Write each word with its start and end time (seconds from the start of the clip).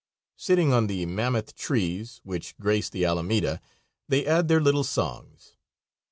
Sitting 0.35 0.73
on 0.73 0.87
the 0.87 1.05
mammoth 1.05 1.55
trees, 1.55 2.21
which 2.23 2.57
grace 2.57 2.89
the 2.89 3.05
alameda, 3.05 3.61
they 4.07 4.25
add 4.25 4.47
their 4.47 4.59
little 4.59 4.83
songs. 4.83 5.55